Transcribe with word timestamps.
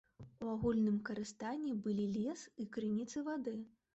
У 0.45 0.45
агульным 0.53 0.95
карыстанні 1.09 1.75
былі 1.87 2.05
лес 2.15 2.45
і 2.63 2.67
крыніцы 2.77 3.17
вады. 3.31 3.57